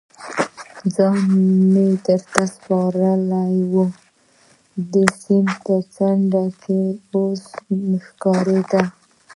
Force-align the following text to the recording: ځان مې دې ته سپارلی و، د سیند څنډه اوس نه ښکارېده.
ځان 0.95 1.19
مې 1.71 1.87
دې 2.05 2.17
ته 2.31 2.43
سپارلی 2.53 3.55
و، 3.71 3.73
د 4.91 4.93
سیند 5.19 5.73
څنډه 5.95 6.43
اوس 7.13 7.43
نه 7.89 7.97
ښکارېده. 8.05 8.81